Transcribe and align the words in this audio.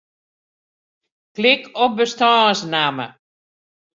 Klik 1.35 1.63
op 1.83 1.91
bestânsnamme. 1.97 3.05